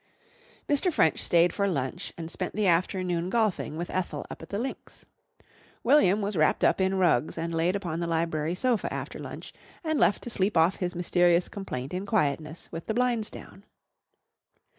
Mr. 0.67 0.91
French 0.91 1.21
stayed 1.21 1.53
for 1.53 1.67
lunch 1.67 2.11
and 2.17 2.31
spent 2.31 2.55
the 2.55 2.65
afternoon 2.65 3.29
golfing 3.29 3.77
with 3.77 3.91
Ethel 3.91 4.25
up 4.31 4.41
at 4.41 4.49
the 4.49 4.57
links. 4.57 5.05
William 5.83 6.21
was 6.23 6.35
wrapt 6.35 6.63
up 6.63 6.81
in 6.81 6.95
rugs 6.97 7.37
and 7.37 7.53
laid 7.53 7.75
upon 7.75 7.99
the 7.99 8.07
library 8.07 8.55
sofa 8.55 8.91
after 8.91 9.19
lunch 9.19 9.53
and 9.83 9.99
left 9.99 10.23
to 10.23 10.29
sleep 10.31 10.57
off 10.57 10.77
his 10.77 10.95
mysterious 10.95 11.47
complaint 11.47 11.93
in 11.93 12.07
quietness 12.07 12.67
with 12.71 12.87
the 12.87 12.95
blinds 12.95 13.29
down. 13.29 13.63